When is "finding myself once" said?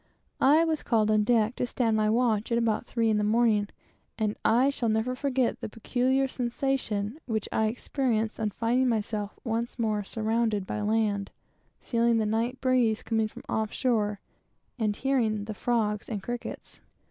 8.49-9.77